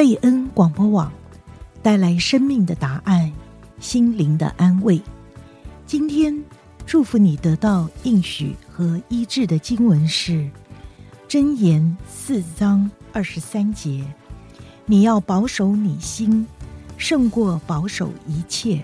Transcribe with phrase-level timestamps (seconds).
[0.00, 1.12] 贝恩广播网，
[1.82, 3.30] 带来生命的答案，
[3.80, 4.98] 心灵的安慰。
[5.86, 6.42] 今天
[6.86, 10.48] 祝福你得到应许和医治的经文是
[11.28, 14.02] 箴言四章二十三节。
[14.86, 16.46] 你要保守你心，
[16.96, 18.82] 胜过保守一切，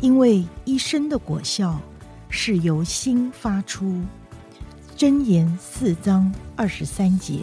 [0.00, 1.80] 因为一生的果效
[2.28, 4.02] 是由心发出。
[4.96, 7.38] 箴言四章二十三节。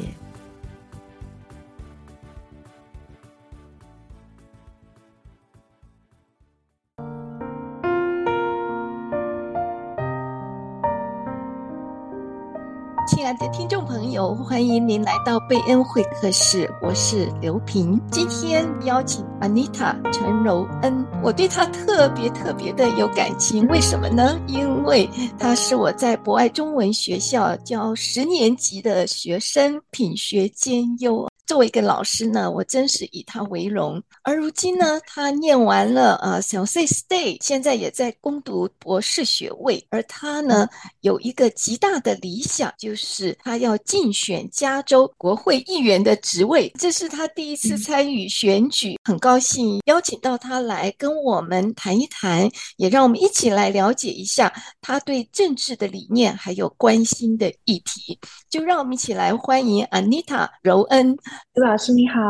[14.57, 18.01] 欢迎您来到贝恩会客室，我是刘平。
[18.09, 24.41] 今天邀请 Anita 陈柔恩，我对她特别特别的有感情，为什么呢？
[24.47, 25.07] 因为
[25.37, 31.29] 她是我在博爱中文学校教十年级的学生，品学兼优。
[31.47, 34.03] 作为一个老师呢，我真是以他为荣。
[34.21, 39.81] 而如今呢，他念完了呃 San Jose State，现在也在攻读博士学位。
[39.89, 40.67] 而他呢，
[40.99, 46.69] 有一个极大的理想，就是他要竞选加州国会议员的职位。
[46.77, 58.19] 这是他第一次参与选举，很高兴邀请到他来跟我们谈一谈，也让我们一起来了解一下他对政治的理念还有关心的议题。
[58.49, 61.17] 就让我们一起来欢迎 Anita 柔恩。
[61.53, 62.21] 刘老师你好，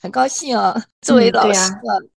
[0.00, 1.72] 很高兴哦，作为老师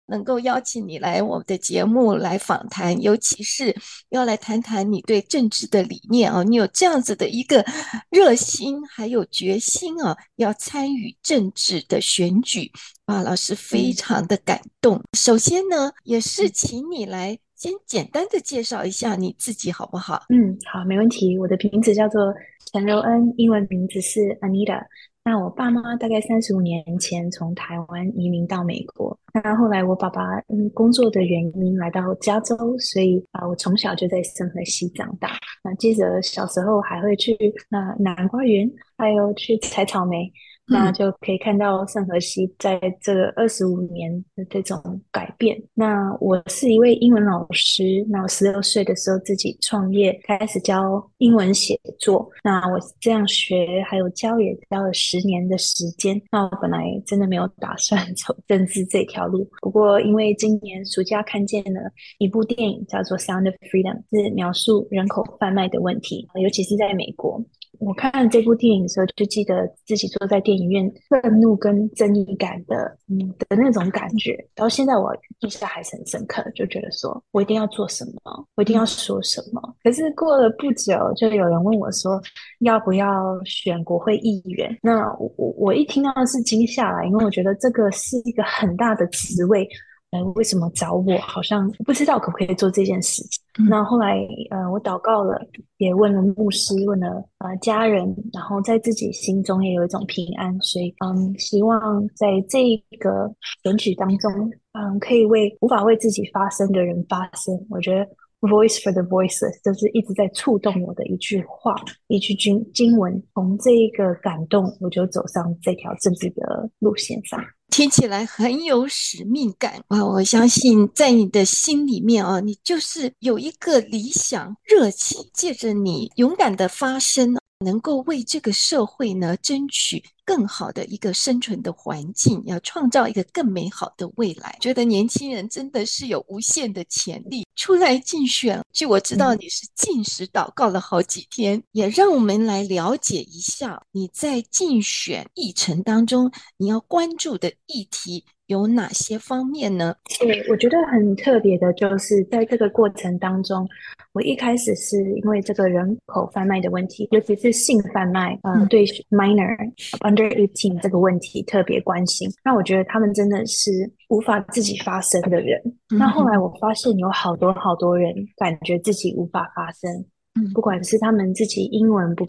[0.10, 3.76] 能够邀请你来我们的节目来访谈，尤其是
[4.10, 7.66] 要来谈谈你对政治的理念啊，你有这样子的一个
[8.10, 12.72] 热心还有决心啊，要参与政治的选举
[13.06, 15.02] 啊，老师非常的感动。
[15.12, 20.24] 首先呢，也是请你来先简单的介绍一下你自己好不好？
[20.30, 21.38] 嗯，好，没问题。
[21.38, 22.34] 我的名字叫做
[22.72, 24.86] 陈柔恩，英文名字是 Anita。
[25.28, 35.32] 那我爸妈大概三十五年前从台湾移民到美国，那后来我爸爸因工作的原因来到加州，所以啊，我从小就在圣何西长大。
[35.62, 37.38] 那接着小时候还会去
[37.68, 40.32] 那南瓜园，还有去采草莓。
[40.68, 45.62] 那就可以看到圣荷西在这二十五年的这种改变。
[45.74, 52.30] 那我是一位英文老师，那我十六岁的时候自己创业，开始教英文写作。
[52.44, 56.22] 那我这样学还有教也教了十年的时间。
[56.32, 61.82] 那我本来真的没有打算 走政治这条路，不过因为今年暑假看见了
[62.18, 67.42] 一部电影叫做《Sound of Freedom》，是描述人口贩卖的问题，尤其是在美国。
[67.80, 74.38] 我看这部电影的时候，就记得自己坐在电影院，愤怒跟正义感的，嗯的那种感觉。
[74.56, 79.62] 到现在我印象还是很深刻，就觉得说我一定要做什么，我一定要说什么。
[79.84, 82.22] 可是过了不久，就有人问我说，
[82.60, 84.78] 要不要选国会议员？
[84.82, 89.68] 那我我我一听到是惊吓了，因为我觉得这个是一个很大的职位。
[90.12, 91.18] 呃，为什么找我？
[91.18, 93.44] 好像不知道可不可以做这件事情。
[93.60, 95.38] 嗯、那后来，呃，我祷告了，
[95.78, 97.08] 也问了牧师，问了
[97.40, 103.30] 呃家人，然后在自己心中也有一种平安，所以，嗯，希望在这个
[103.64, 104.32] 选举当中，
[104.72, 107.54] 嗯，可以为无法为自己发声的人发声。
[107.70, 108.08] 我觉得
[108.40, 111.76] “Voice for the Voiceless” 就是一直在触动我的一句话，
[112.08, 113.22] 一句经经文。
[113.34, 117.44] 从这一个感动，我就走上这条政治的路线上。
[117.78, 120.04] 听起来很有使命感啊！
[120.04, 134.58] 我相信在你的心里面啊，你就是有一个理想热情，借着你勇敢的发声，能够为这个社会呢争取更好的一个生存的环境，要创造一个更美好的未来。
[134.62, 138.62] 觉得年轻人真的是有无限的潜力，出来竞选。
[138.74, 148.26] 据我知道，你是禁食祷告了好几天，也让我们来了解一下你在竞选议程当中你要关注的议题。
[148.48, 149.96] 有哪些方面呢？
[150.20, 153.68] 对，我觉得很特别的，就是在这个过程当中，
[154.14, 159.56] 我一开始是因为这个人口贩卖的问题，尤其是性贩卖，呃，对 minor
[160.00, 162.30] under eighteen 这个问题特别关心。
[162.44, 163.70] 那我觉得他们真的是
[164.10, 165.62] 无法自己发声的人。
[165.90, 169.92] 那后来我发现有好多好多人感觉自己无法发声，
[170.40, 172.26] 嗯，不管是他们自己英文不。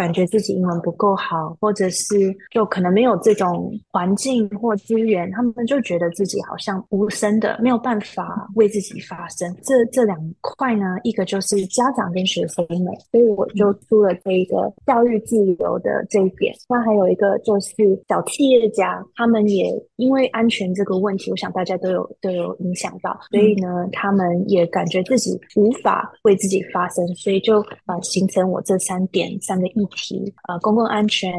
[0.00, 9.54] 感觉自己英文不够好，或者是就可能没有这种环境或资源，他们就觉得自己好像无声的，没有办法为自己发声。
[9.62, 16.54] 这这两块呢，一个就是家长跟学生们，所以我就出了这一个教育自由的这一点。
[16.66, 17.74] 那还有一个就是
[18.08, 31.32] 小企业家，他们也因为安全这个问题，我想大家都有都有影响到，所以呢，他们也感觉自己无法为自己发声，所以就呃形成我这三点三个议题，呃，公共安全，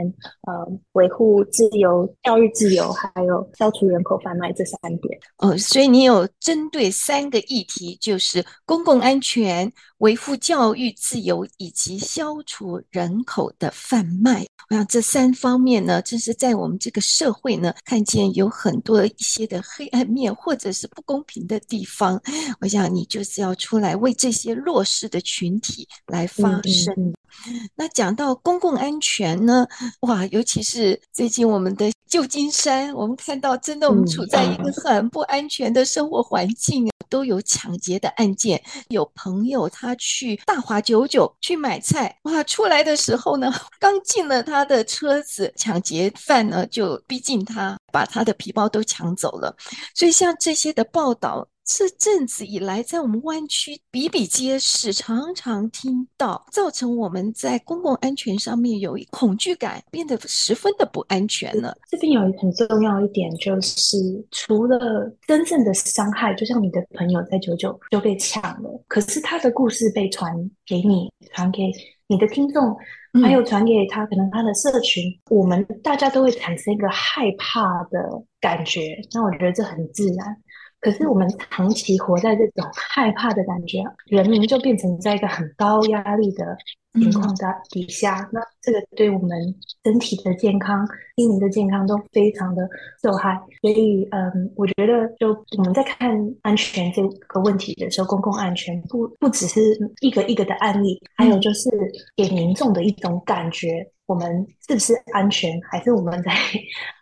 [0.47, 5.19] 呃，维护自由、教育自由，还有消除人口贩卖这三点。
[5.37, 14.45] 哦，所以你有针对三个议题，就是公共安全、维护教育自由以及消除人口的贩卖。
[14.69, 22.21] 我想这三方面呢，正是在我们这个社会呢，看见有很多一些的黑暗面或者是不公平的地方。
[22.61, 26.93] 我想你就是要出来为这些弱势的群体来发声。
[26.95, 27.13] 嗯嗯
[27.47, 27.69] 嗯。
[27.75, 29.67] 那讲到公共安全呢，
[30.01, 36.89] 哇，尤其是最近我们的旧金山，我们看到真的我们处在一个很不安全的生活环境。
[37.09, 49.53] 都有抢劫的案件，有朋友他去大华九九去买菜，哇，出来的时候呢，刚进了他的车子，抢劫犯呢就逼近他，把他的皮包都抢走了。
[49.93, 51.45] 所以像这些的报道。
[51.73, 61.75] 这阵子以来，在我们湾区比比皆是，常常听到，造成我们在公共安全上面有一恐惧感，变得十分的不安全了。
[61.89, 63.97] 这边有一很重要一点，就是
[64.31, 70.35] 除了真正的伤害，就像你的朋友在九九就被抢了，可是他的故事被传
[70.65, 71.71] 给你，传给
[72.07, 72.75] 你的听众，
[73.23, 78.97] 还有传给他，可能他的社群，嗯、我们大家都会产生一个害怕的感觉。
[79.13, 80.37] 那我觉得这很自然。
[80.81, 86.57] 可是我们长期活在这种害怕的感觉，人民就变成在一个很高压力的
[86.93, 90.85] 情况下底下，那这个对我们身体的健康、
[91.15, 92.67] 心灵的健康都非常的
[93.01, 93.39] 受害。
[93.61, 96.11] 所以，嗯，我觉得就我们在看
[96.41, 99.61] 安全这个问题的时候，公共安全不不只是
[100.01, 101.69] 一个一个的案例，还有就是
[102.17, 103.87] 给民众的一种感觉。
[104.07, 106.33] 我们是不是安全，还是我们在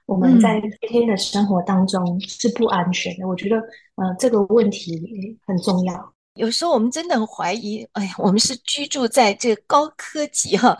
[0.09, 3.23] 我们在天天的生活当中是不安全的？
[3.23, 3.57] 嗯、我觉得，
[3.95, 6.13] 呃，这个问题很重要。
[6.39, 10.73] 有时候我们真的很怀疑，哎呀，我们是居住在这高科技哈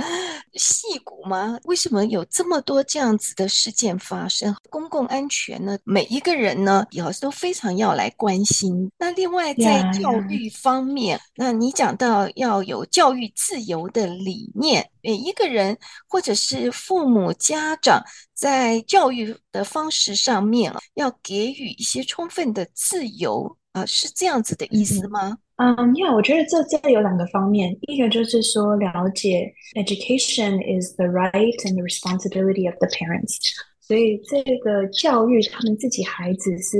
[0.53, 1.59] 矽谷吗？
[1.65, 4.56] 为什么有这么多这样子的事件发生？
[4.69, 5.77] 公共安全呢？
[5.83, 8.89] 每一个人呢，也都非常要来关心。
[8.97, 11.25] 那另外在教育方面，yeah, yeah.
[11.35, 15.77] 那你讲到要有教育自由的理念，每一个人
[16.07, 18.01] 或者是父母家长
[18.33, 25.38] 在教育的方式上面，要给予一些充分的自由啊，是这样子的意思吗？
[25.56, 33.38] 嗯，因为我觉得这这有两个方面，一个就是说了解 education is the right and the responsibility of the parents，
[33.80, 36.78] 所以这个教育他们自己孩子是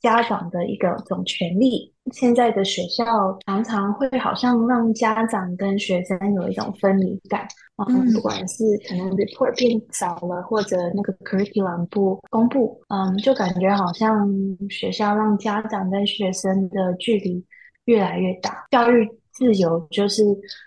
[0.00, 1.92] 家长的一个总权利。
[2.12, 3.04] 现在的学校
[3.46, 14.28] 常常会好像让家长跟学生有一种分离感，嗯，不管是可能 report 变少了，或者那个 curriculum 不公布，嗯，就感觉好像
[14.70, 17.44] 学校让家长跟学生的距离。
[17.86, 20.22] 越来越大，教育自由就是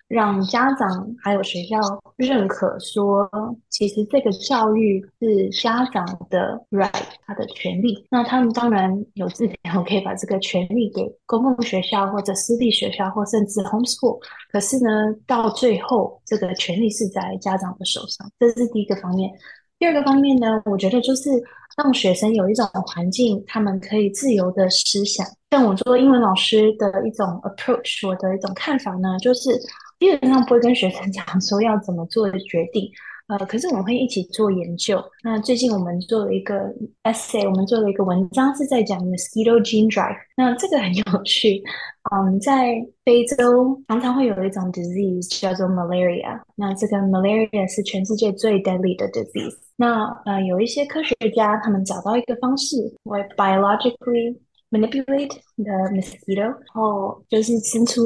[0.07, 1.79] 让家长还有学校
[2.17, 3.29] 认可说，
[3.69, 6.91] 其实这个教育是家长的 right，
[7.25, 8.05] 他的权利。
[8.09, 14.19] 那他们当然有自己，我可以把这个权利给公共学校或者私立学校或甚至 homeschool。
[14.51, 14.89] 可是呢，
[15.25, 19.31] 到最后这个权利是在家长的手上，这是第一个方面。
[19.79, 21.29] 第二个方面呢，我觉得就是
[21.77, 25.25] 让学生有一种环境，他们可以自由的思想。
[25.51, 29.51] 像我做英文老师的一种 approach，我的一种看法呢，就是
[29.99, 32.89] 基本上不会跟学生讲说要怎么做的决定。
[33.27, 35.03] 呃，可是我们会一起做研究。
[35.21, 40.15] 那最近我们做了一个 essay，我们做了一个文章，是在讲 mosquito gene drive。
[40.37, 41.61] 那这个很有趣。
[42.09, 46.39] 嗯，在非洲常常会有一种 disease 叫做 malaria。
[46.55, 49.57] 那这个 malaria 是全世界最 deadly 的 disease。
[49.75, 54.37] 那呃，有一些科学家他们找到一个方式，会 biologically
[54.71, 58.03] manipulate the mosquito，然后就是生出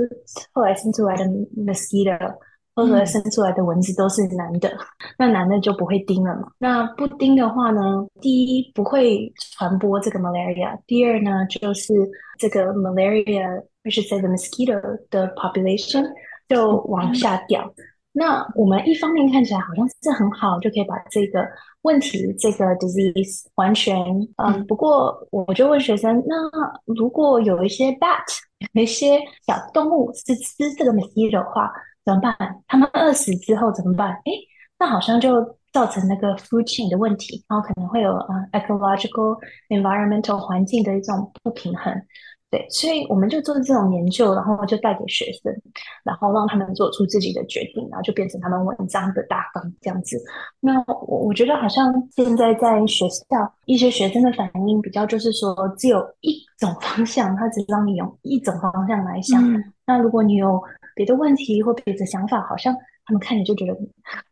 [0.52, 1.26] 后来生出来的
[1.56, 2.34] mosquito。
[2.74, 4.72] 后来生出来的蚊子都是男的，
[5.18, 6.50] 那男的就不会叮了嘛。
[6.58, 11.94] 那不叮的话呢，第一不会传播这个 malaria，第二呢就是
[12.40, 16.06] 这个 malaria，或是 say the mosquito 的 population
[16.48, 17.62] 就往下掉。
[17.62, 21.46] 嗯、那我们一方面看起来好像是很好，就可以把这个
[21.82, 24.00] 问题这个 disease 完全
[24.38, 24.66] 嗯，嗯。
[24.66, 26.36] 不过我就问学生，那
[26.86, 28.24] 如果有一些 bat，
[28.74, 31.70] 有一些小动物是吃这个 mosquito 的话。
[32.06, 32.36] 怎么办？
[32.68, 34.14] 他们饿死之后怎么办？
[34.26, 34.32] 诶，
[34.80, 39.38] 那好像就造成那个 food chain 的问题，然后可能会有呃 ecological
[39.70, 41.94] environmental 环境的一种不平衡。
[42.50, 45.54] 对，所以我们就做这种研究，然后就带给学生，
[46.04, 50.22] 然后让他们做出自己的决定，然后就变成他们文章的大纲这样子。
[50.60, 59.42] 那我我觉得好像现在在学校一些学生的反应比较就是说，只有一种方向，他只让你用一种方向来想。
[59.56, 60.62] 嗯、那如果你有
[60.96, 63.78] 别的问题或别的想法，好像他们看着就觉得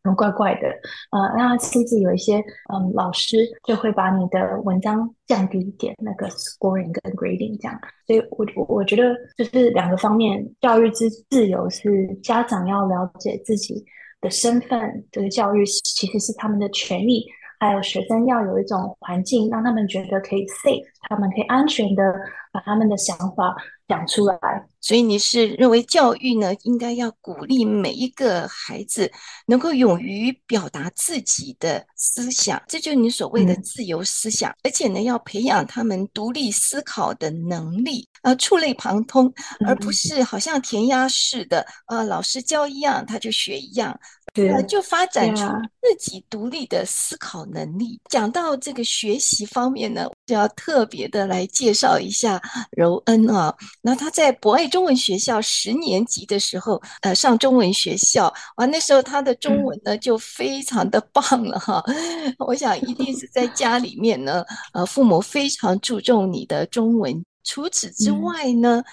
[0.03, 0.67] 很怪怪的。
[1.11, 2.37] 呃，那甚至有一些
[2.73, 7.79] 嗯老师就会把你的文章降低一点，那个 scoring 跟 grading 这样。
[8.05, 13.83] 所以我我我觉得就是两个方面，教育之自由是家长要了解自己
[14.21, 17.25] 的身份，这个教育其实是他们的权利。
[17.59, 22.03] 还有学生要有一种环境，让他们觉得可以 safe，他们可以安全的
[22.51, 23.53] 把他们的想法
[23.87, 24.39] 讲出来。
[24.81, 29.11] 所以你是认为教育呢，应该要鼓励每一个孩子
[29.45, 34.49] 能够勇于表达自己的思想，这就是你所谓的自由思想。
[34.51, 39.31] 嗯、而且呢，要培养他们独立思考的能力，呃，触类旁通，
[39.67, 43.99] 而不是好像填鸭式的，呃，老师教一样他就学一样。
[44.35, 45.43] 呃，就发展出
[45.81, 47.99] 自己独立的思考能力。
[48.09, 53.53] 讲到这个学习方面呢，就要特别的来介绍一下柔恩啊。
[53.81, 61.83] 那他在博爱中文学校十年级的时候，呃，上中文学校，啊，那时候他的中文呢就非常的棒了哈。
[62.39, 67.23] 我想一定是在家里面呢，呃，父母非常注重你的中文。
[67.43, 68.83] 除此之外呢，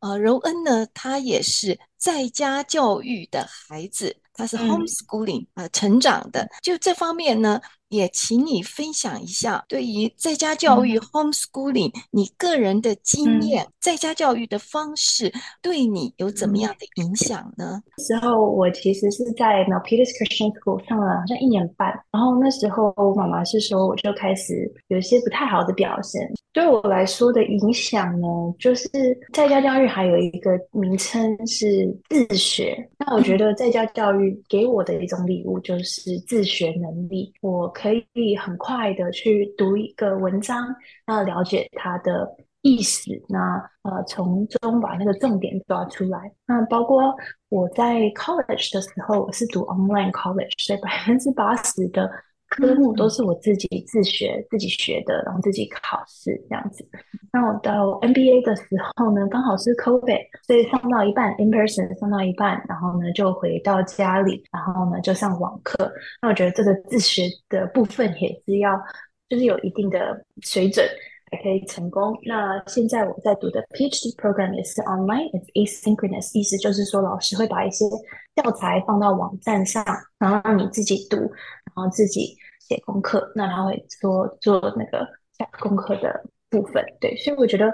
[0.00, 4.16] 呃，柔恩呢，他也是在家教育的孩子。
[4.34, 17.82] 他是 homeschooling 啊、嗯呃、成长的，就这方面呢，也请你分享一下对于在家教育、嗯、homeschooling 你个人的经验，嗯、在家教育的方式对你有怎么样的影响呢？
[17.96, 26.32] 那时候我其实是在 Milpitas Christian School 上了好像一年半，然后那时候我妈妈是说我就开始有一些不太好的表现。
[26.52, 28.26] 对我来说的影响呢，
[28.60, 28.88] 就是
[29.32, 32.76] 在家教育还有一个名称是自学。
[32.96, 40.64] 那我觉得在家教育给我的一种礼物就是自学能力，我可以很快的去读一个文章，
[41.06, 42.26] 那了解它的
[42.62, 46.32] 意思，那呃从中把那个重点抓出来。
[46.46, 47.14] 那包括
[47.48, 52.10] 我在 college 的时候，我是读 online college，所以 百分之八十的。
[52.50, 56.86] 科目都是我自己自学、自己学的，然后自己考试这样子。
[57.32, 65.92] 那我到 MBA 的时候呢，刚好是 COVID，所以上到一半 in person，上到一半，然后呢就回到家里，然后呢就上网课。
[66.22, 68.80] 那我觉得这个自学的部分也是要，
[69.28, 70.86] 就是有一定的水准
[71.32, 72.16] 才可以成功。
[72.24, 77.84] 那现在我在读的 PhD program 也是 online，it's asynchronous，意思就是说老师会把一些
[78.36, 79.84] 教材放到网站上，
[80.18, 81.16] 然后让你自己读，
[81.76, 82.36] 然后自己。
[82.66, 87.66] 写功课，那他会做做那个下功课的部分，对，所以我觉得，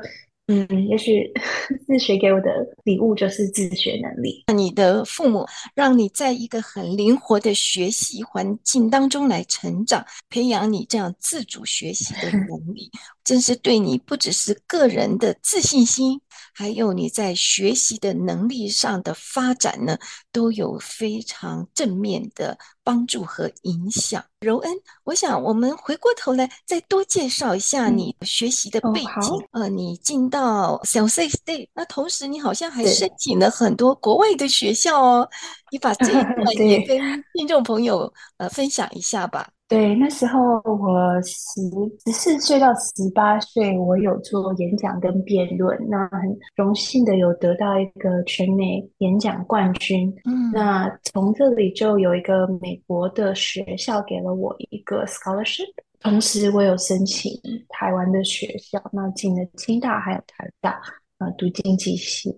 [0.49, 1.33] 嗯，也许
[1.87, 2.50] 自学给我的
[2.83, 4.42] 礼物就是自学能力。
[4.52, 12.90] 你的父母让你在一个很灵活的学习环境当中来成长，培养你这样自主学习的能力，
[13.23, 16.21] 真是对你不只是个人的自信心。
[16.52, 19.99] 还有你在学习的能力上的发展呢，
[20.33, 24.25] 都有非常正面的帮助和影响。
[24.40, 24.73] 柔恩，
[25.04, 29.47] 我想我们回过头来再多介绍一下你学习的背景。
[29.52, 35.28] 嗯、呃，你进到 Jose State，那同时你好像还申请了很多国外的学校哦。
[35.71, 36.12] 你把这一
[36.45, 36.99] 段也跟
[37.35, 39.49] 听众朋友呃分享一下吧。
[39.71, 41.61] 对，那时候我十
[42.05, 50.12] 十四岁到十八岁，我有做演讲跟辩论，那很荣幸的有得到一个全美演讲冠军。
[50.25, 57.31] 嗯，那从这里就有一个美国的学校给了我一个 scholarship，同时我有申请
[57.69, 60.81] 台湾的学校，那进了清大还有台大，
[61.19, 62.29] 呃，读经济系。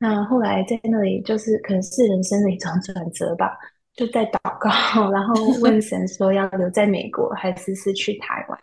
[0.00, 3.56] 那后来在那里就是可能是人生的一种转折吧。
[3.94, 4.70] 就在祷告，
[5.12, 8.58] 然后问神说要留在美国还是是去台湾？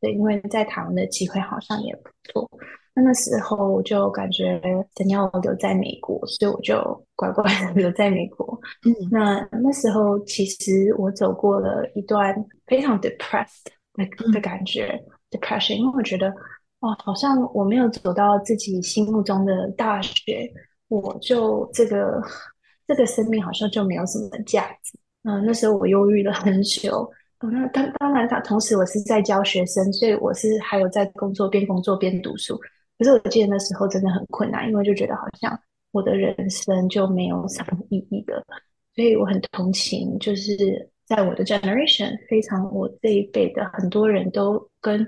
[0.00, 2.48] 对，因为在台湾的机会好像也不错。
[2.94, 4.60] 那那时候我就感觉
[4.96, 8.60] 神要我留在美国，所以我就乖乖的留在美国。
[8.84, 12.34] 嗯，那那时候其实我走过了一段
[12.66, 14.88] 非常 depressed 的的感觉，
[15.32, 16.28] 嗯，depression，因为我觉得
[16.80, 20.52] 哦，好像我没有走到自己心目中的大学，
[20.88, 22.20] 我就这个。
[22.88, 24.98] 这个生命好像就没有什么价值。
[25.22, 27.08] 嗯，那时候我忧郁了很久。
[27.40, 32.58] 嗯，那当当然，他同时我是在教学生，所以我是还有在工作，边工作边读书。
[32.98, 35.56] 可是我记得那时候真的很困难，因为就觉得好像
[35.92, 38.42] 我的人生就没有什么意义的。
[38.96, 40.56] 所以我很同情，就是
[41.06, 45.06] 在我的 generation，非常我这一辈的很多人都跟。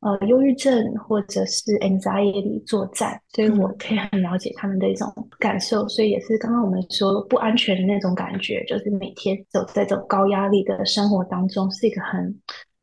[0.00, 5.88] 呃，忧郁症或者是 anxiety 作战，所以我可以很了解他们的一种感受。
[5.88, 12.32] 所以也是刚刚我们说不安全的那种感觉，就是每天走在这种高压力的生活当中，是一个很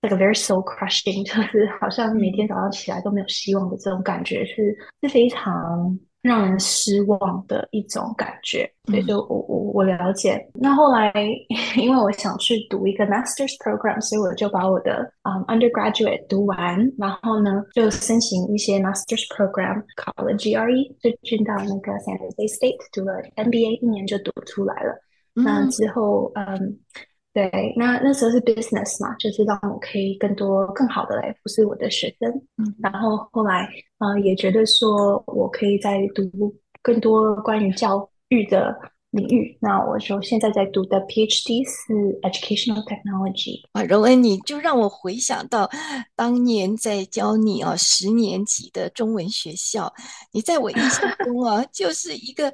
[0.01, 8.69] 那个 very soul crushing， 就是好像每天早上起来都没有希望的这种感觉，是是非常让人失望的一种感觉。
[8.85, 10.43] 所以就我我我了解。
[10.53, 11.13] 那后来
[11.77, 24.99] 因为我想去读一个 master's program，所以我就把我的嗯、um, undergraduate 读完，然后呢就申请一些 master's program，考了 GRE，就进到那个 San Jose State 读了 MBA，一年就读出来了。
[25.35, 26.79] 嗯、那之后嗯。
[27.35, 32.31] 对，那那时候是 business 嘛，就是让我可以更多、更好的来服侍我的学生。
[32.55, 36.23] 嗯，然后后来，呃，也觉得说我可以再读
[36.81, 38.73] 更多关于教育的
[39.11, 39.57] 领域。
[39.59, 43.63] 那我就现在在读的 PhD 是 Educational Technology。
[43.73, 45.69] 啊，荣恩，你就让我回想到
[46.15, 49.93] 当年在教你啊十年级的中文学校，
[50.31, 52.53] 你在我印象中啊 就是一个。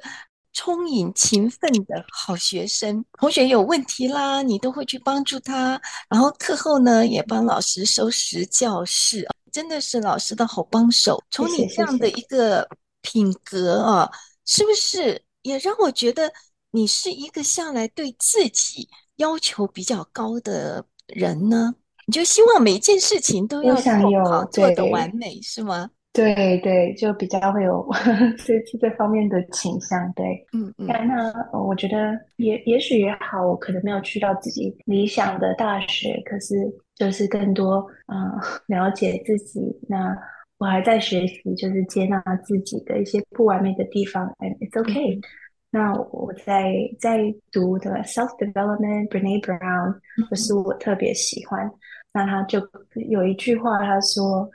[0.52, 5.80] 聪颖勤奋的好学生，同学有问题啦，你都会去帮助他。
[6.08, 11.22] 然后课后呢，也帮老师收拾教室，真的是老师的好帮手。
[11.30, 12.68] 从你这样的一个
[13.00, 14.10] 品格啊，
[14.44, 16.32] 是不是也让我觉得
[16.70, 21.74] 你是一个向来对自己要求比较高的人呢？
[22.06, 23.92] 你就希望每一件事情都要做
[24.28, 25.88] 好，做的完美，是吗？
[26.14, 27.88] 对对，就比较会有
[28.44, 30.86] 这这方面的倾向，对，嗯嗯。
[30.86, 36.54] 那我觉得也也许也好，我可能没有去到自己理想的大学，可是
[36.96, 39.60] 就是更多嗯、呃、 了解自己。
[39.88, 40.14] 那
[40.58, 45.18] 我还在学习，就是接纳自己的一些不完美的地方，and it's okay。
[45.18, 45.22] 嗯、
[45.70, 49.94] 那我在在读的 self development，Brené Brown，
[50.28, 51.66] 就是我特别喜欢。
[51.66, 51.72] 嗯、
[52.12, 52.60] 那他就
[53.08, 54.46] 有一句话，他说。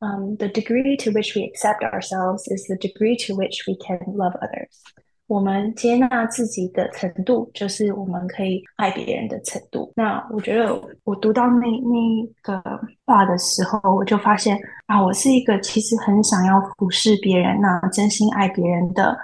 [0.00, 3.98] Um, the degree to which we accept ourselves is the degree to which we can
[4.14, 4.68] love others.
[5.26, 9.92] 我们接纳自己的程度，就是我们可以爱别人的程度。
[9.96, 12.62] 那我觉得，我读到那那个
[13.04, 19.18] 话的时候，我就发现啊，我是一个其实很想要服侍别人，那真心爱别人的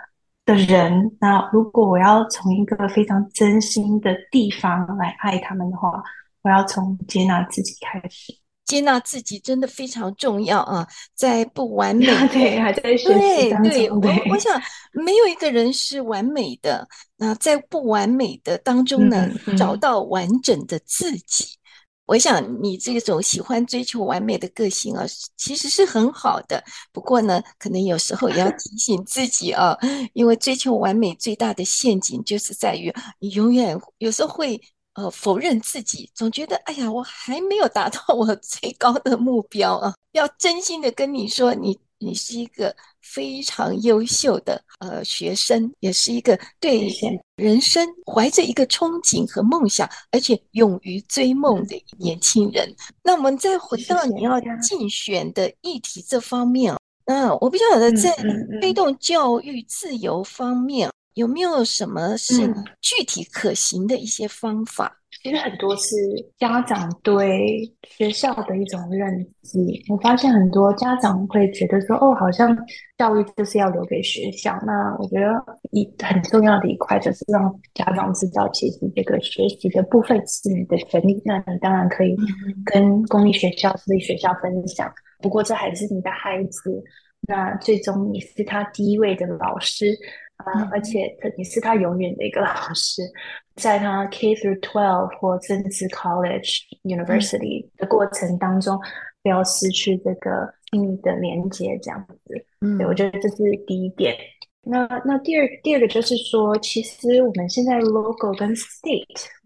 [0.45, 1.16] 的人。
[1.21, 6.02] 那如果我要从一个非常真心的地方来爱他们的话，
[6.43, 8.44] 我要从接纳自己开始。
[8.64, 10.87] 接纳自己真的非常重要啊！
[11.14, 13.70] 在不完 美，对，还在学习当中。
[13.70, 14.00] 对，对，我
[14.31, 14.61] 我想
[14.92, 16.88] 没有一个人是完美的。
[17.16, 21.44] 那在不完美的当中呢，找到完整的自己。
[22.07, 25.05] 我想你这种喜欢追求完美的个性啊，
[25.37, 26.62] 其实是很好的。
[26.92, 29.77] 不过呢，可能有时候也要提醒自己啊，
[30.14, 34.59] 因为追求完美最大的陷阱就是在于你永远有时候会。
[34.94, 39.94] 呃，否认自己，总觉得哎呀，我还没有达到我 最高的目标啊！
[40.12, 46.88] 要真心的跟你说，你你是一个非常优秀的呃学生，也是一个对
[47.35, 52.68] 人生怀着一个憧憬和梦想，而且勇于追梦的年轻人。
[52.68, 56.72] 嗯、那我们再回到你要竞选的议题这方面，
[57.07, 58.14] 嗯我不晓得在
[58.61, 60.88] 推动教育自由方面。
[61.14, 62.46] 有没有什么是
[62.81, 64.87] 具体可行的一些方法？
[64.87, 65.96] 嗯，其实很多是
[66.38, 69.59] 家长对学校的一种认知。
[69.88, 72.55] 我发现很多家长会觉得说：“哦，好像
[72.98, 75.33] 教育就是要留给学校。”那我觉得
[75.70, 81.22] 一很重要的一块就是让家长知道，其实这个学习的部分是你的权利。
[81.24, 82.14] 那你当然可以
[82.66, 86.83] 跟公立学校、私立学校分享，不过这还是你的孩子。
[87.27, 89.96] 那最终你是他第一位的老师。
[90.37, 93.03] 啊，而且他你是他永远的一个老师，
[93.57, 98.79] 在他 K through twelve 或甚至 college university 的过程当中，
[99.23, 102.47] 不要失去这个亲密的连接，这样子。
[102.61, 104.14] 嗯，对，我觉得这是第一点。
[104.66, 109.05] 那那第二第二个就是说，其实我们现在 local 跟 state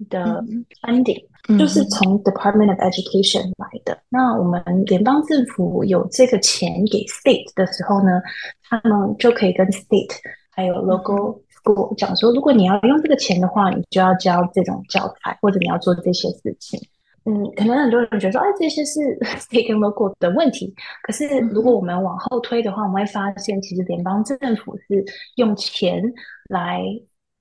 [0.09, 0.41] 的
[0.81, 4.01] funding、嗯、就是从 Department of Education 来的。
[4.09, 8.23] 那我们联邦政府有这个钱给 state 的时候呢，
[8.69, 10.15] 他们就可以跟 state
[10.59, 16.81] 还有 local school 讲说，如果你要用这个钱的话，你就要教这种教材，或者你要做这些事情。
[17.25, 18.99] 嗯，可能很多人觉得说，哎，这些是
[19.39, 20.75] state and local 的问题。
[21.05, 25.05] 可是如果我们往后推的话，我们会发现，其实联邦政府是
[25.37, 26.03] 用钱
[26.49, 26.83] 来，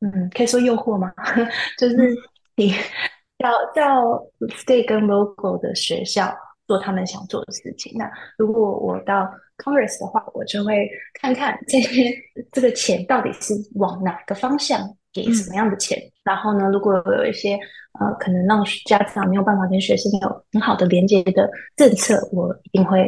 [0.01, 1.11] 嗯，可以说诱惑吗？
[1.79, 2.15] 就是
[2.55, 2.71] 你
[3.43, 4.21] 要到
[4.59, 6.31] state 跟 local 的学校
[6.67, 7.93] 做他们想做的事情。
[7.97, 9.27] 那如果我到
[9.57, 10.87] Congress 的话，我就会
[11.19, 12.13] 看看这些
[12.51, 15.97] 这个钱到底是往哪个方向给什么样的钱。
[15.97, 17.53] 嗯、然后呢，如果有一些
[17.99, 23.01] 呃可能让家长没有办法跟学生有很好的连接的政策，我一定会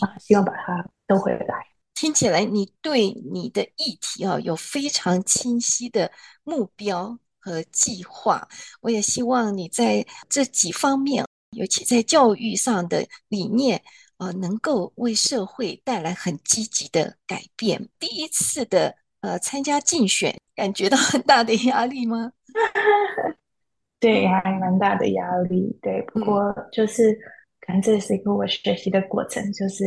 [0.00, 1.54] 啊、呃、希望把它收回来。
[1.94, 6.12] 听起来你对你的议题啊有非常清晰的
[6.44, 8.46] 目标和计划。
[8.82, 11.24] 我也希望你在这几方面，
[11.56, 13.82] 尤其在教育上的理念。
[14.18, 17.86] 呃，能够为社会带来很积极的改变。
[17.98, 22.32] 第一次的呃参加竞选，感觉到很大的压力吗？
[24.00, 25.78] 对，还蛮大的压力。
[25.82, 27.18] 对，不过就是、嗯、
[27.60, 29.84] 可能这是一个我学习的过程，就是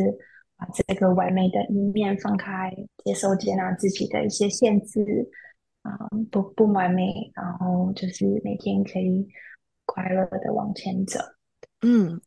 [0.56, 2.72] 把这个完美的一面放开，
[3.04, 5.28] 接受接纳自己的一些限制，
[5.82, 9.28] 啊、嗯，不不完美，然后就是每天可以
[9.88, 11.20] 快乐的往前走。
[11.82, 12.20] 嗯，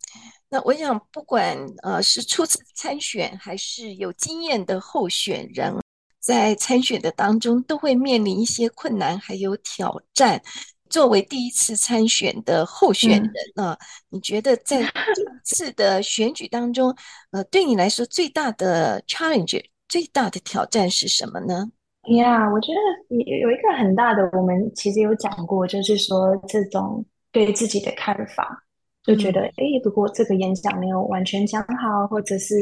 [0.49, 5.75] 那我想，不管呃是初次参选还是有经验的候选人，
[6.21, 10.43] 在参选的当中都会面临一些困难还有挑战。
[10.89, 13.79] 作为第一次参选的候选人啊，嗯、
[14.11, 14.91] 你觉得在这
[15.43, 16.95] 次的选举当中，
[17.31, 21.67] 呃，对你来说最大的 challenge、最大的挑战是什么呢？
[22.09, 28.63] 呀，yeah, 我觉得有有一个很大的，我们其实有讲过，就是说这种对自己的看法，
[29.05, 32.55] 就觉得，哎、嗯，如果这个演讲没有完全讲好，或者是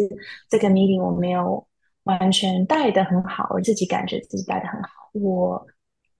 [0.49, 1.67] 这个 meeting 我没有
[2.05, 5.67] 完全带的很好，我自己感觉自己带的很好，我。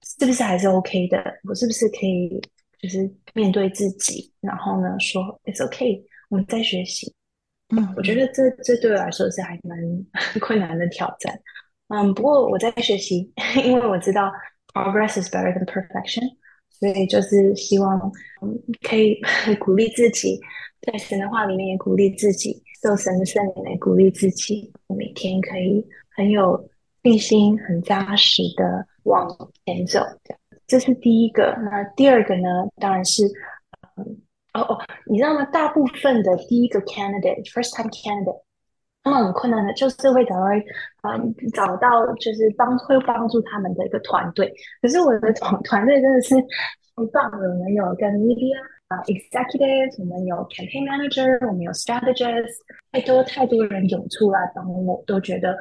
[0.03, 1.23] 是不是还是 OK 的？
[1.47, 2.41] 我是不是可以
[2.81, 7.13] 就是面对自己，然后呢说 It's OK，我们在学习。
[7.69, 9.77] 嗯，我觉得这这对我来说是还蛮
[10.41, 11.39] 困难的挑战。
[11.89, 13.31] 嗯，不过我在学习，
[13.63, 14.33] 因为我知道
[14.73, 16.27] Progress is better than perfection，
[16.81, 17.97] 所以就是希望
[18.41, 19.21] 嗯可以
[19.61, 20.37] 鼓励自己，
[20.81, 26.69] 在神的话里面也鼓励自己，受神的圣灵来鼓励自己，每天可以很有
[27.03, 28.85] 信心、很扎实的。
[29.03, 29.27] 往
[29.65, 29.99] 前走，
[30.67, 31.57] 这是第一个。
[31.63, 32.67] 那第二个呢？
[32.75, 33.25] 当然是，
[33.97, 34.05] 嗯，
[34.53, 35.43] 哦哦，你知道吗？
[35.45, 38.43] 大部分的第一个 candidate，first time candidate，
[39.03, 40.45] 那么很困难的，就是会找到，
[41.03, 44.53] 嗯，找到就是帮会帮助他们的一个团队。
[44.81, 46.35] 可是我的团团队真的是
[46.95, 48.55] 很棒的，我们有跟 media
[48.87, 52.53] 啊 executive，我们有 campaign manager，我们有 strategist，
[52.91, 55.55] 太多太多人涌出来帮我，都觉得。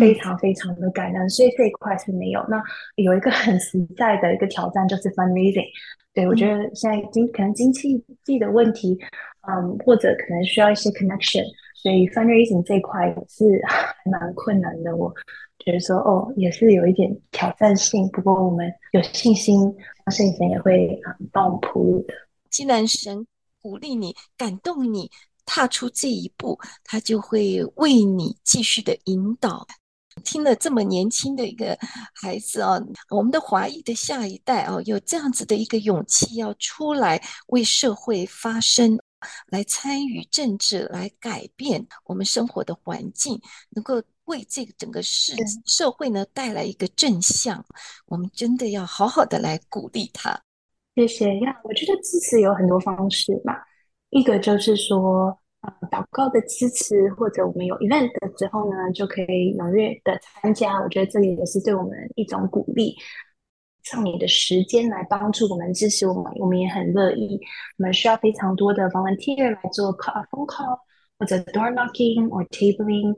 [0.00, 2.42] 非常非常的感恩，所以这一块是没有。
[2.48, 2.56] 那
[2.96, 5.66] 有一个很实在的一个挑战，就是 fundraising。
[6.14, 8.98] 对，我觉得现在经可能经济济的问题，
[9.46, 11.44] 嗯，或者可能需要一些 connection，
[11.82, 14.94] 所以犯罪疫情这一块也是还蛮困难的。
[14.94, 15.12] 我
[15.58, 18.08] 觉得说，哦，也是有一点挑战性。
[18.10, 19.60] 不过我们有信心，
[20.04, 20.96] 相信神也会
[21.32, 22.14] 帮我们铺路的。
[22.50, 23.26] 既然神
[23.60, 25.10] 鼓励你，感动你
[25.44, 29.66] 踏出这一步，他就会为你继续的引导。
[30.22, 31.76] 听了这么年轻的一个
[32.14, 39.00] 孩子哦，我们的华裔的下一代哦，有这样子的一个勇气要出来为社会发声，
[39.46, 45.34] 来参与政治，来改变我们生活的环境，能够为这个整个世
[45.66, 47.64] 社会呢带来一个正向，
[48.06, 50.40] 我们真的要好好的来鼓励他。
[50.94, 53.54] 谢谢呀，我觉得支持有很多方式嘛，
[54.10, 55.38] 一个就是说。
[55.62, 60.74] 呃，祷告的支持，或者我们有 event 的时候呢，就可以踊跃的参加。
[60.80, 62.96] 我觉得这里也是对我们一种鼓励，
[63.82, 67.40] 上你的时间来帮助我们，支持我们，我们也很乐意。
[67.78, 70.78] 我们需要非常多的 volunteer 来做 call phone call
[71.18, 73.16] 或者 door knocking or tabling。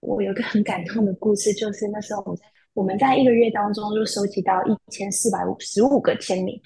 [0.00, 2.42] 我有个很感动的故事，就是那时候我在
[2.74, 6.60] 我们在一个月当中就收集到一千四百五十五个签名，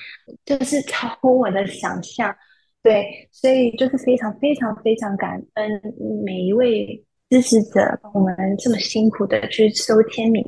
[0.44, 2.34] 就是超乎我的想象。
[2.82, 5.70] 对，所以就是非常非常非常感恩
[6.24, 10.44] 每一位支持者，帮我们这么辛苦的去收签名，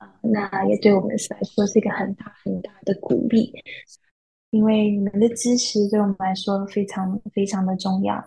[0.00, 3.52] 啊那也对我们来说是一个很大很大的鼓励，
[4.50, 8.22] 因为你们的支持对我们来说非常非常的重要。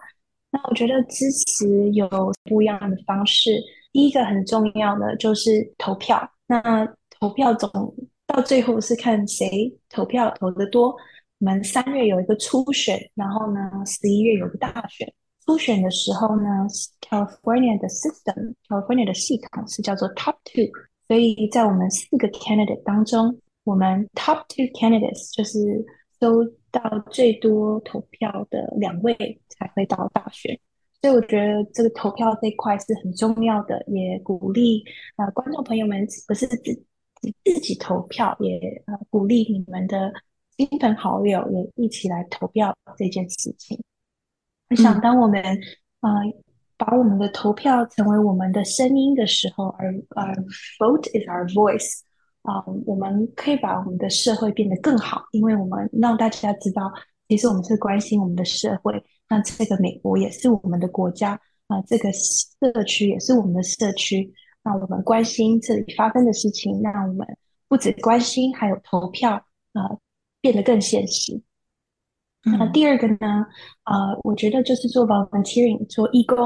[0.51, 2.07] 那我觉得支持有
[2.43, 3.59] 不一样的方式，
[3.91, 6.86] 第一个很重要的就是投票，那
[7.19, 7.69] 投票总
[8.27, 10.95] 到最后是看谁投票投得多。
[11.39, 15.12] 我们三月有一个初选，然后呢，十一月有个大选。
[15.45, 16.65] 初选的时候呢
[17.01, 20.69] ，California 的 system，California 的系统是叫做 Top Two，
[21.13, 25.86] 所以在我们四个 candidate 当中，我们 Top Two candidates 就是
[26.19, 29.13] 收到最多投票的两位
[29.47, 30.60] 才会到大选。
[31.04, 34.84] 所以我觉得这个投票这一块是很重要的，也鼓励
[35.17, 36.58] 呃观众朋友们不是自
[37.43, 40.12] 自己投票，也呃鼓励你们的。
[40.58, 43.80] 亲朋好友也一起来投票这件事情。
[44.71, 45.43] 我想，当我们
[45.99, 46.34] 啊、嗯呃、
[46.84, 50.34] 把我们的投票成为我们的声音的时候，而呃
[50.80, 52.00] vote is our voice
[52.41, 56.91] 啊、我们可以把我们的社会变得更好，因为我们让大家知道，
[57.30, 59.02] 其实我们是关心我们的社会。
[59.30, 64.34] 那这个美国也是我们的国家啊、这个社区也是我们的社区。
[64.63, 67.26] 那我们关心这里发生的事情，让我们
[67.67, 69.36] 不止关心，还有投票
[69.74, 69.98] 啊。
[70.41, 71.41] 变得更现实。
[72.45, 73.45] 那第二个呢，
[73.86, 76.38] 呃，我觉得就是做 volunteering 做义工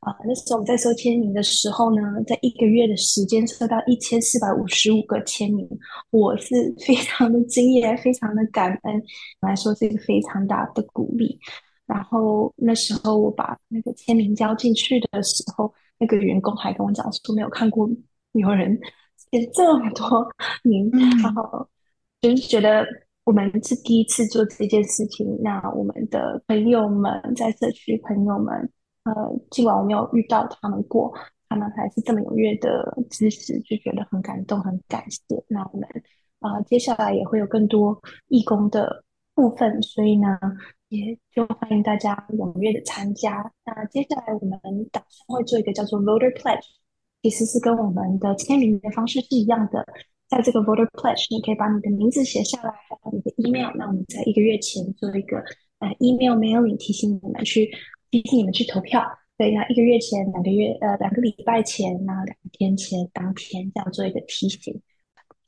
[0.00, 0.16] 啊，呃。
[0.26, 5.66] 那时候我在收签名的时候呢，在一个月的时间收到一千四百五十五个签名，
[6.10, 6.54] 我是
[6.86, 9.02] 非常的惊讶，非常的感恩，
[9.40, 11.40] 来说是一个非常大的鼓励。
[11.86, 17.88] 然后那时候我把那个签名交进去的时候，那个员工还跟我讲说没有看过
[18.32, 18.78] 有人
[19.32, 20.30] 写这么多
[20.62, 21.66] 名，嗯，然后
[22.20, 22.84] 就是觉得。
[23.28, 28.54] 我们是第一次做这件事情，那我们的朋友们在社区朋友们，
[29.04, 29.12] 呃，
[29.50, 31.12] 尽管我没有遇到他们过，
[31.46, 35.20] 他们还是这么踊跃的支持，就觉得很感动，很感谢。
[35.48, 35.86] 那我们
[36.40, 40.38] 啊、接下来也会有更多义工的部分，所以呢，
[40.88, 43.52] 也就欢迎大家踊跃的参加。
[43.66, 44.58] 那接下来我们
[44.90, 46.64] 打算会做一个叫做 Voter Pledge，
[47.22, 49.84] 其实是跟我们的签名的方式是一样的。
[50.28, 53.74] 在这个 Voter Pledge，你可以把你的名字写下来，还有你的 email。
[53.76, 55.38] 那我们在一个月前做一个
[55.78, 57.70] 呃 email mailing 提醒你们去
[58.10, 59.02] 提醒你们去投票。
[59.38, 64.82] 对，那一个月前、两个月呃两个礼拜前、那两天前、当天这样做一个提醒。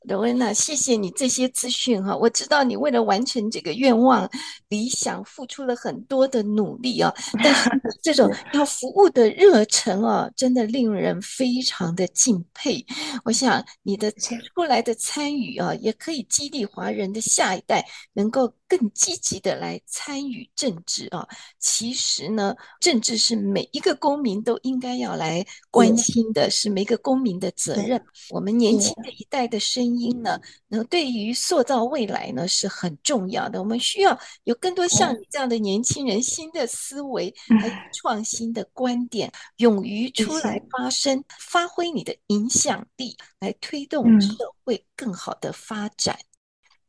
[0.07, 4.27] 柔恩娜，谢谢你这些资讯哈，我知道你为了完成这个愿望
[4.67, 7.13] 理想，付出了很多的努力啊。
[7.43, 7.69] 但是
[8.01, 12.83] 这种要服务的热忱啊，真的令人非常的敬佩。
[13.23, 21.27] 我想你的出来的参与啊，也可以激励华人的下一代能够更积极的来参与政治啊。
[21.59, 28.03] 其实呢，政治是每一个公民都应该要来关心的，是每个公民的责任。
[28.31, 30.11] 我们年轻的一代的声音。
[30.11, 33.59] 因呢，那对于塑造未来呢是很重要的。
[33.59, 46.17] 我们需要有更多像你这样的年轻人，新的思维，还有创新的观点，勇于出来发声，发挥你的影响力，来推动社会更好的发展。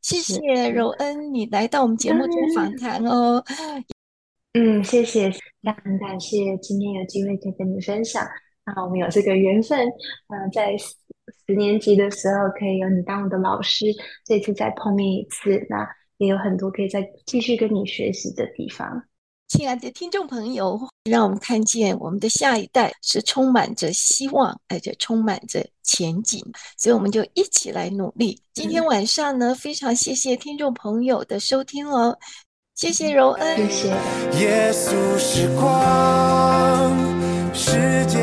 [0.01, 3.45] 谢谢柔恩，你来到我们节目中访谈哦。
[4.55, 8.27] 嗯，谢谢，那很感谢今天有机会可以跟你分享。
[8.65, 9.87] 那我们有这个缘分，
[10.29, 10.75] 嗯、呃，在。
[11.47, 13.87] 十年级的时候可以有你当我的老师，
[14.25, 19.03] 这次再碰面一次，那也有很多可以再继续跟你学习的地方。
[19.49, 26.43] 亲爱的听众朋友，让我们看见我们的下一代是充满着希望，而且充满着前景，
[26.79, 28.41] 所以我们就一起来努力。
[28.55, 32.19] 今天晚上呢，非常谢谢听众朋友的收听哦，
[32.75, 33.89] 谢谢柔恩，谢谢。
[34.41, 36.97] 耶稣是光，
[37.53, 38.19] 世界